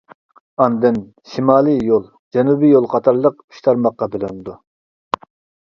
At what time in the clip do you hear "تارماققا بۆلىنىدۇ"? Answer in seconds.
3.69-4.61